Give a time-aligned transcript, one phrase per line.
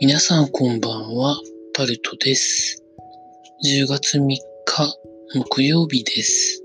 [0.00, 1.36] 皆さんこんばんは、
[1.72, 2.82] タルトです。
[3.64, 4.40] 10月3日
[5.36, 6.62] 木曜日です。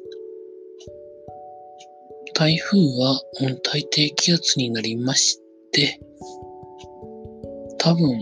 [2.34, 5.40] 台風は温帯低気圧になりまし
[5.72, 6.00] て、
[7.78, 8.20] 多分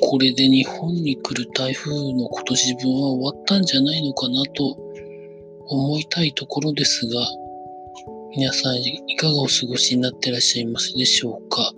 [0.00, 4.76] これで日本に来る台風の今年分は終わったんじゃないのかなと
[5.66, 7.26] 思いたいところですが、
[8.36, 11.72] 皆さんいかがお過ごしになってらっしゃいますでしょうか？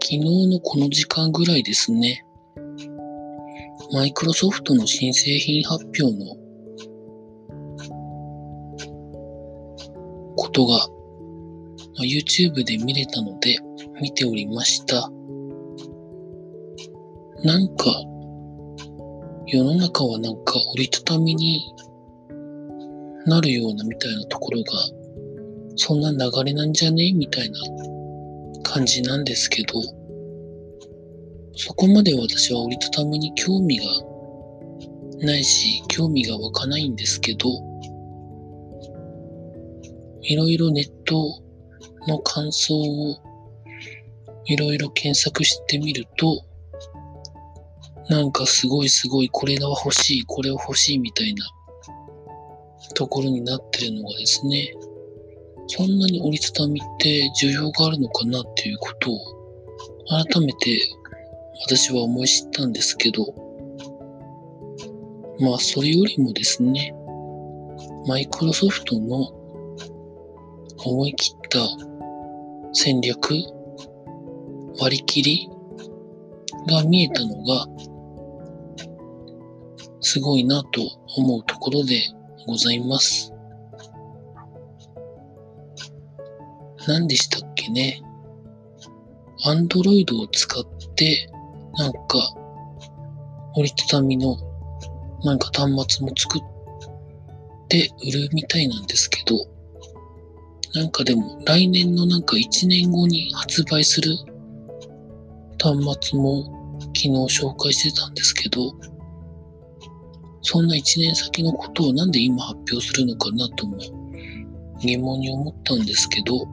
[0.00, 2.24] 昨日のこの時間ぐらいですね、
[3.92, 6.36] マイクロソフトの新製品発表の
[10.36, 10.88] ことが、
[11.98, 13.58] ま YouTube で見れたので
[14.00, 15.10] 見ておりました。
[17.44, 17.84] なんか、
[19.46, 21.74] 世の中はなんか折りたたみに
[23.26, 24.72] なるようなみたいなところが、
[25.76, 27.12] そんな流れなんじゃね？
[27.12, 27.58] みたいな
[28.62, 29.80] 感じなんですけど、
[31.54, 33.84] そこまで私は折りたたみに興味が
[35.18, 37.48] ないし、興味が湧かないんですけど、
[40.22, 41.42] いろいろネット
[42.08, 43.16] の感想を
[44.46, 46.44] いろいろ検索してみると、
[48.08, 51.44] なんかすごいすごいこれが欲しい、これを欲しいみたいな
[52.94, 54.74] ところになってるのがですね、
[55.74, 59.18] そんなに折りたたみって需要があるのかなっていうことを
[60.06, 60.78] 改めて
[61.64, 63.34] 私は思い知ったんですけど、
[65.40, 66.94] まあそれよりもですね、
[68.06, 69.32] マイクロソフトの
[70.84, 71.60] 思い切った
[72.74, 73.32] 戦略、
[74.78, 75.48] 割り切り
[76.68, 77.66] が見えたのが、
[80.02, 80.82] すごいなと
[81.16, 82.02] 思うところで
[82.46, 83.31] ございます。
[86.88, 88.02] 何でしたっけね。
[89.44, 90.64] アンドロイドを使っ
[90.94, 91.30] て、
[91.74, 91.98] なんか、
[93.56, 94.36] 折りたたみの、
[95.24, 96.42] なんか端末も作っ
[97.68, 99.36] て売るみたいなんですけど、
[100.74, 104.16] なんかでも来年のなんか1年後に発売する
[105.60, 108.72] 端末も昨日紹介してたんですけど、
[110.40, 113.78] そんな1年先のことをなんで今発表するのかなとも
[114.80, 116.46] 疑問に思ったんですけど、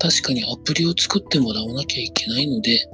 [0.00, 2.88] 確かにアプリを作ってもらわなきゃいけないので、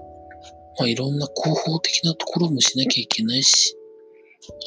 [0.78, 3.76] まあ、いろんな広報的なところもしなきゃいけないし、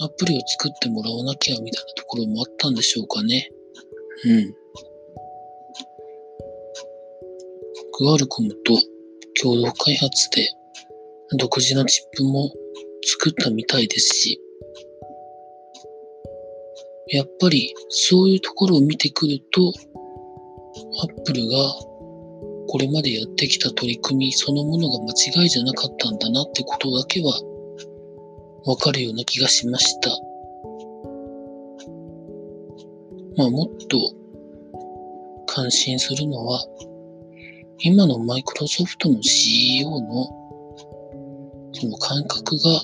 [0.02, 3.50] アプリを作ってもらわなきゃみたいなところもあったんでしょうかね。
[4.26, 4.54] うん。
[7.94, 8.78] クアルコムと
[9.42, 10.50] 共同開発で
[11.38, 12.50] 独自のチップも
[13.04, 14.42] 作ったみたいですし、
[17.10, 19.74] やっぱりそういうところを見てくると、
[21.02, 21.58] アップルが
[22.72, 27.34] これまでやってきた取り組みそのものが間違いじゃなかったんだなってことだけは
[28.64, 30.10] わかるような気がしました。
[33.38, 33.98] まあもっと
[35.48, 36.64] 感心するのは
[37.80, 40.28] 今のマイクロソフトの CEO の
[41.74, 42.82] その感覚が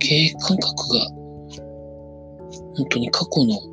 [0.00, 1.06] 経営感覚が
[2.74, 3.71] 本当に過去の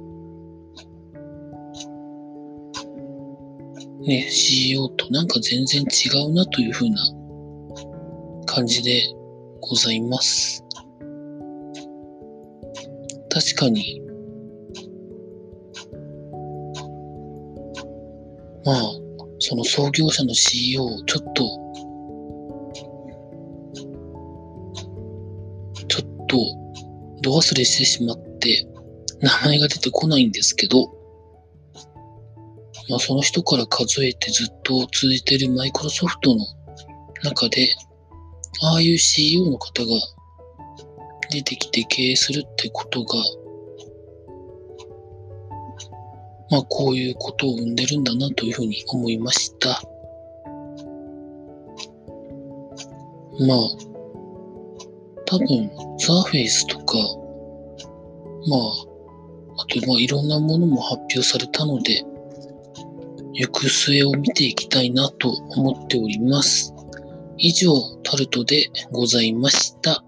[4.10, 6.98] ね、CEO となんか全然違うなというふうな
[8.48, 9.04] 感じで
[9.62, 10.66] ございます。
[13.30, 14.02] 確かに、
[18.66, 18.92] まあ、
[19.38, 21.44] その創業者の CEO をちょっと、
[25.88, 26.38] ちょっと、
[27.22, 28.66] ど忘れしてしまって、
[29.22, 30.99] 名前が出てこないんですけど、
[32.90, 36.44] まあ、その人から数えてずっと続いてるマイクロソフトの
[37.24, 37.70] 中で、
[38.64, 39.90] ああいう CEO の方が
[41.30, 43.16] 出てきて経営するってことが、
[46.50, 49.82] まあこういうことを生んでるんだなというふうに思いました。
[53.40, 53.58] まあ、
[55.26, 55.70] 多分、
[56.00, 56.98] サーフェイスとか、
[58.48, 58.60] まあ、
[59.62, 62.04] あとまあいろんなものも発表されたので、
[63.40, 66.74] 行く末を見ていきたいなと思っております。
[67.38, 70.04] 以上、タルトでございました。